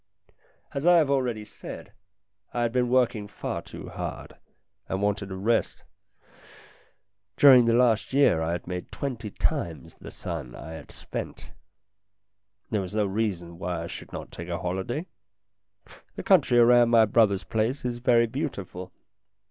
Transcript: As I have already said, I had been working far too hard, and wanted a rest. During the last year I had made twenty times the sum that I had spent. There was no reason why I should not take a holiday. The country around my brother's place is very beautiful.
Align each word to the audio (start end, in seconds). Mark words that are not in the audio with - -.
As 0.73 0.87
I 0.87 0.97
have 0.97 1.11
already 1.11 1.45
said, 1.45 1.93
I 2.55 2.63
had 2.63 2.71
been 2.71 2.89
working 2.89 3.27
far 3.27 3.61
too 3.61 3.87
hard, 3.89 4.35
and 4.89 4.99
wanted 4.99 5.29
a 5.29 5.35
rest. 5.35 5.83
During 7.37 7.65
the 7.65 7.75
last 7.75 8.11
year 8.11 8.41
I 8.41 8.53
had 8.53 8.65
made 8.65 8.91
twenty 8.91 9.29
times 9.29 9.93
the 9.93 10.09
sum 10.09 10.53
that 10.53 10.63
I 10.63 10.71
had 10.73 10.89
spent. 10.91 11.51
There 12.71 12.81
was 12.81 12.95
no 12.95 13.05
reason 13.05 13.59
why 13.59 13.83
I 13.83 13.85
should 13.85 14.11
not 14.11 14.31
take 14.31 14.49
a 14.49 14.57
holiday. 14.57 15.05
The 16.15 16.23
country 16.23 16.57
around 16.57 16.89
my 16.89 17.05
brother's 17.05 17.43
place 17.43 17.85
is 17.85 17.99
very 17.99 18.25
beautiful. 18.25 18.91